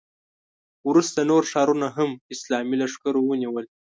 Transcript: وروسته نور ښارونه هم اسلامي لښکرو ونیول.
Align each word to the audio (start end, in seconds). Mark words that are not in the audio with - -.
وروسته 0.89 1.19
نور 1.31 1.43
ښارونه 1.51 1.87
هم 1.97 2.09
اسلامي 2.33 2.75
لښکرو 2.81 3.21
ونیول. 3.25 3.65